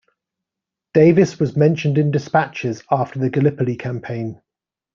[0.95, 4.41] Davies was mentioned in despatches after the Gallipoli campaign.